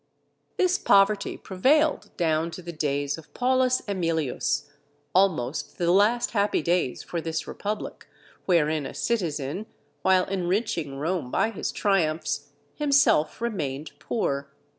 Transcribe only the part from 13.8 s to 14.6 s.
poor.